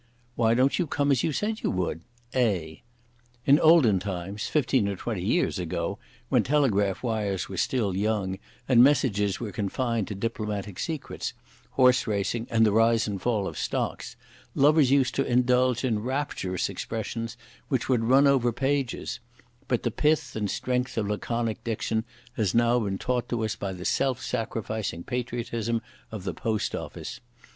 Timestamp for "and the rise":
12.49-13.07